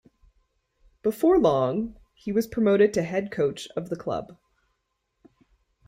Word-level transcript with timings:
Before 1.03 1.37
long, 1.37 1.95
he 2.15 2.31
was 2.31 2.47
promoted 2.47 2.91
to 2.95 3.03
head 3.03 3.29
coach 3.29 3.67
of 3.77 3.89
the 3.89 3.95
club. 3.95 4.35